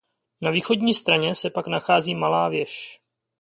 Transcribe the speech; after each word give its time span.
Na 0.41 0.51
východní 0.51 0.93
straně 0.93 1.35
se 1.35 1.49
pak 1.49 1.67
nachází 1.67 2.15
malá 2.15 2.49
věž. 2.49 3.01